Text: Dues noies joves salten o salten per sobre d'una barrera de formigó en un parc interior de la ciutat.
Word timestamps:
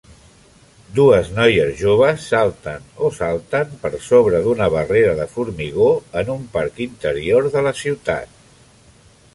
Dues 0.99 1.27
noies 1.33 1.75
joves 1.81 2.25
salten 2.31 2.87
o 3.07 3.11
salten 3.17 3.77
per 3.85 3.93
sobre 4.07 4.41
d'una 4.47 4.71
barrera 4.77 5.13
de 5.21 5.29
formigó 5.37 5.93
en 6.23 6.35
un 6.39 6.51
parc 6.57 6.83
interior 6.91 7.53
de 7.59 7.67
la 7.69 7.77
ciutat. 7.85 8.37